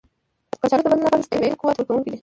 [0.61, 2.17] کچالو د بدن لپاره طبیعي قوت ورکونکی دی.